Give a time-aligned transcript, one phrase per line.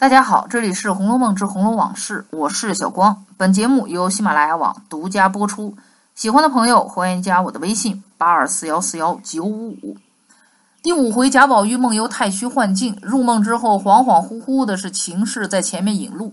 [0.00, 3.24] 大家好，这里是《红楼梦之红楼往事》，我是小光。
[3.36, 5.76] 本节目由喜马拉雅网独家播出。
[6.14, 9.96] 喜欢的朋友欢迎加我的微信：八二四幺四幺九五五。
[10.84, 16.32] 第五回，贾宝玉梦游太虚幻境，入梦之后恍恍惚惚的，是情势在前面引路。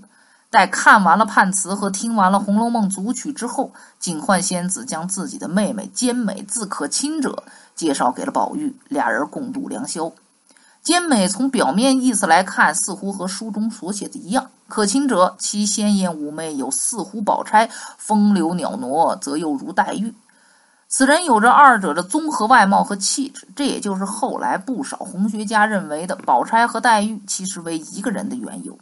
[0.52, 7.44] 待看完了判词和听完了《红楼梦》组曲之后，警幻仙子将自己的妹妹兼美自可亲者
[7.74, 10.12] 介绍给了宝玉，俩人共度良宵。
[10.86, 14.52] 兼美从表面意思来看，似乎和书中所写的一样。
[14.68, 17.68] 可亲者，其鲜艳妩媚，有似乎宝钗；
[17.98, 20.14] 风流袅娜，则又如黛玉。
[20.88, 28.74] 此人有着二者的综合外貌和气质，这也就是后来不少红学家认为的宝钗和黛玉其实为一个人的缘由。《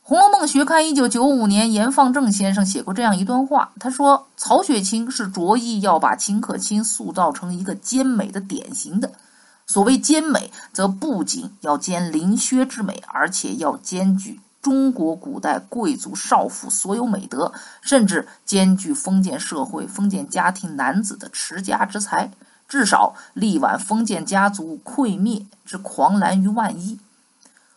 [0.00, 9.12] 红楼梦》学刊一九九五年，严放正先生写过这样一段话，他说：“曹雪芹是着意要把秦可卿塑造成一个兼美的典型的。”
[9.66, 22.30] 所谓兼美，则不仅要兼灵薛之美，而且要兼具中国古代贵族少妇所有美德，甚至兼具封建社会、封建家庭男子的持家之才，
[22.68, 26.98] 至少力挽封建家族溃灭之狂澜于万一。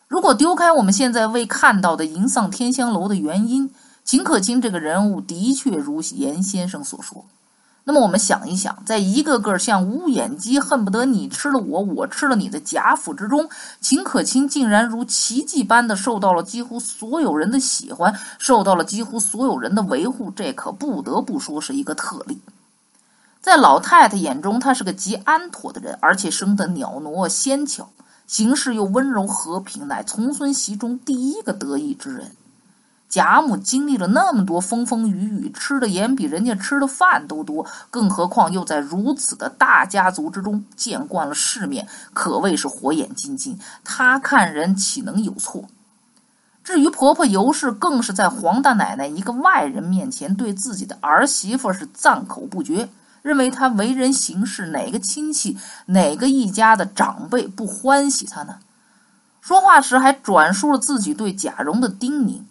[0.07, 3.69] 如果丢开我们现在未看到的迎丧天香楼的原因，
[4.05, 7.25] 秦可卿这个人物的确如严先生所说。
[7.89, 13.47] 那么我们想一想，在一个个像乌眼鸡，恨不得你吃了我，我吃了你的贾府之中，
[13.79, 22.41] 秦可卿竟然如奇迹般的受到了几乎所有人的喜欢，受到了几乎所有人的维护，这可不得不说是一个特例。
[23.39, 27.89] 在老太太眼中，她是个极安妥的人，而且生得袅娜纤巧，
[28.27, 32.33] 行事又温柔和平，乃从孙媳中第一个得意之人。
[33.09, 43.57] 贾母经历了那么多风风雨雨，吃的盐比人家吃的饭都多，更何况又在如此的大家族之中见惯了世面，可谓是火眼金睛。
[43.83, 45.65] 她看人岂能有错？
[46.63, 52.89] 至于婆婆尤氏，更是在黄大奶奶一个外人面前，对自己的儿媳妇是赞口不绝，
[53.21, 58.57] 认为她为人行事，哪个亲戚、哪个一家的长辈不欢喜她呢？
[59.39, 62.41] 说话时还转述了自己对贾蓉的叮咛。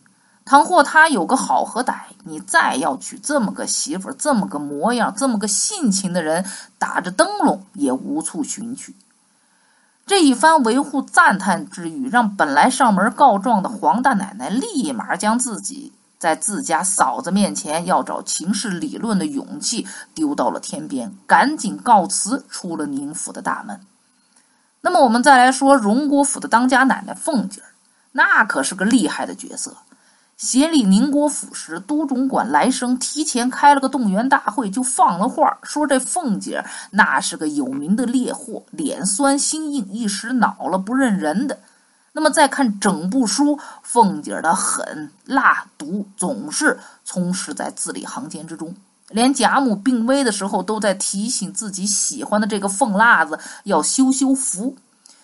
[0.46, 6.46] 倘或他有个好和歹，你再要娶这么个媳妇儿，这么个模样，这么个性情的人，
[6.78, 8.94] 打着灯笼也无处寻去。
[10.06, 23.80] 这一番维护赞叹之语，让本来上门告状的黄大奶奶立马将自己在自家嫂子面前要找秦氏理论的勇气丢到了天边，赶紧告辞，出了宁府的大门。
[24.80, 27.74] 那么，我们再来说荣国府的当家奶奶凤姐儿，
[28.12, 29.76] 那可是个厉害的角色。
[30.36, 41.58] 协理宁国府时，都总管来生提前开了个动员大会，就放了话，说这凤姐那是个有名的烈货，脸酸心硬，一时恼了不认人的。
[42.12, 48.74] 那么再看整部书，凤姐的狠辣毒总是充实在字里行间之中，
[49.08, 54.76] 连贾母病危的时候，都在提醒自己喜欢的这个凤辣子要修修福。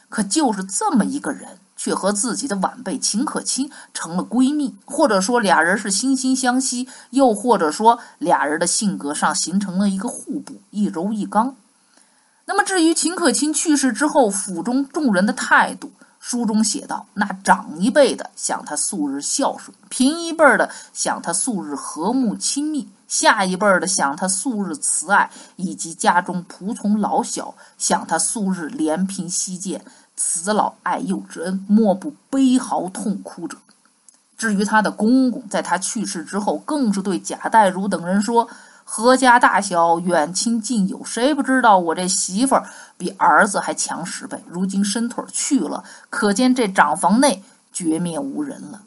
[0.09, 1.59] 可就是这么一个人。
[1.83, 11.57] 却和自己的晚辈秦可卿成了闺蜜，或者说俩人是惺惺相惜，又或者说俩人的性格上形成了一个互补，一柔一刚。
[12.45, 29.85] 那么至于秦可卿去世之后府中众人的态度，书中写道：那长一辈的想他素日孝顺，平一辈的想他素日和睦亲密，下一辈的想他素日慈爱，以及家中仆从老小想他素日怜贫惜贱。
[30.17, 33.59] 慈老爱幼之恩，莫不悲嚎痛哭者。
[34.37, 38.49] 至于他的公公，在他去世之后，更是对贾代儒等人说
[38.85, 42.67] ：“何家大小，远亲近友，谁不知道我这媳妇儿
[42.99, 44.43] 比儿子还强十倍？
[44.49, 48.83] 如今伸腿去了，可见这长房内绝灭无人了。”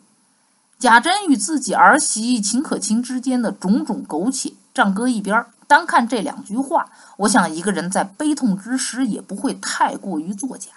[0.77, 10.71] 贾珍与自己儿媳秦可卿之间的种种苟且，暂搁一边单看这两句话，我想一个人在悲痛之时，也不会太过于作假。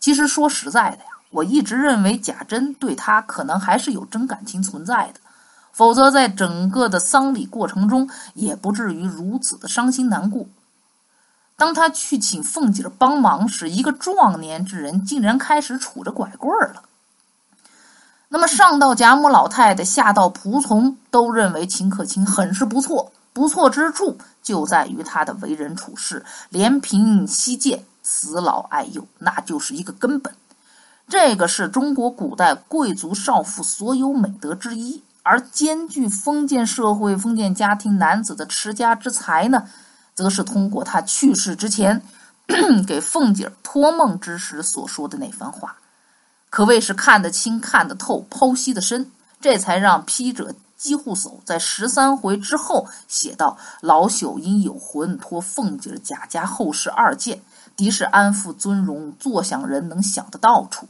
[0.00, 5.20] 其实说实在的呀，我一直认为贾珍对他可能还是有真感情存在的，
[5.72, 10.46] 否则在整个的丧礼过程中也不至于如此的伤心难过。
[11.56, 16.82] 当他去请凤姐帮忙时，一个壮年之人竟然开始杵着拐棍儿了。
[18.28, 23.10] 那么上到贾母老太太，下到仆从，都认为秦可卿很是不错。
[23.32, 27.84] 不错之处就在于他的为人处事，怜贫惜贱。
[28.02, 30.34] 慈老爱幼，那就是一个根本。
[31.08, 39.68] 这个是中国古代贵族少妇所有美德之一，而兼具封建社会、封建家庭男子的持家之才呢，
[40.14, 42.02] 则是通过他去世之前
[42.86, 45.76] 给凤姐托梦之时所说的那番话。
[46.50, 49.10] 可谓是看得清、看得透、剖析的深，
[49.40, 57.42] 这才让批者姬护叟在十三回之后写道：“老朽因有魂，托凤姐贾家后事二件，
[57.78, 60.88] 敌是安抚尊荣，坐享人能想得到处。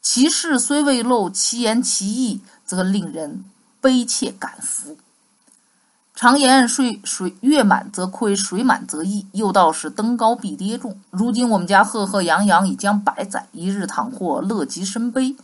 [0.00, 3.44] 其事虽未露，其言其意，则令人
[3.80, 4.96] 悲切感服。”
[6.16, 9.26] 常言水水月满则亏，水满则溢。
[9.32, 11.00] 又道是登高必跌重。
[11.10, 15.36] 如今我们家赫赫扬扬已将百载，一日倘或乐极生悲，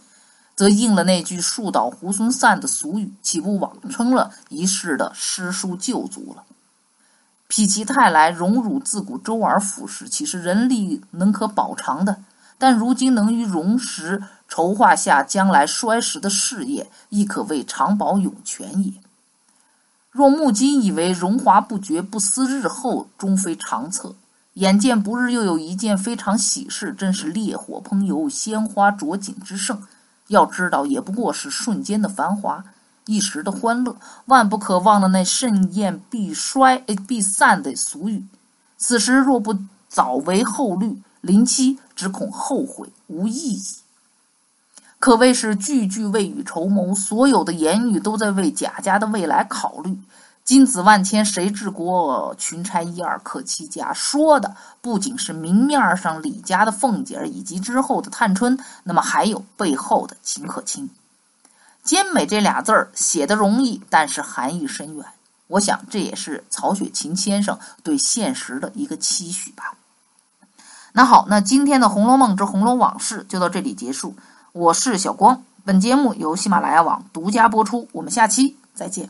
[0.56, 6.42] 则应了那句“树倒猢狲散”的俗语，岂不枉称了一世的诗书旧族了？
[7.48, 12.22] 否极泰来，荣辱自古周而复始，岂是人力能可保长的？
[12.58, 18.92] 但如今能于荣时筹划下将来衰时的事业，亦可谓长保永全也。
[20.10, 24.14] 若木金以为荣华不绝，不思日后，终非长策。
[24.54, 29.80] 眼见不日又有一件非常喜事，真是烈火烹油，鲜花着锦之盛。
[30.26, 32.64] 要知道，也不过是瞬间的繁华，
[33.08, 33.96] 一时的欢乐，
[34.26, 38.26] 万不可忘了那盛宴必衰必散的俗语。
[38.76, 39.58] 此时若不
[39.88, 43.62] 早为后虑，临期只恐后悔无意义。
[45.00, 49.98] 可谓是句句未雨绸缪，所有的言语都在为贾家的未来考虑。
[50.44, 52.34] 金子万千谁治国？
[52.36, 53.92] 群钗一二克七家。
[53.92, 60.90] 说的不仅是明面上李家的凤姐儿以及之后的探春，那么还有背后的秦可卿。
[61.88, 65.06] 兼美这俩字儿写的容易，但是含义深远。
[65.46, 69.72] 我想这也是曹雪芹先生对现实的一个期许吧。
[70.92, 74.14] 那好，那今天的《红楼梦之红楼往事》就到这里结束。
[74.52, 79.08] 我是小光，本节目由喜马拉雅网独家播出，我们下期再见。